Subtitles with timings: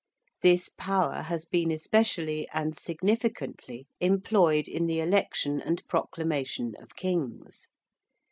[0.41, 7.67] This power has been especially, and significantly, employed in the election and proclamation of Kings.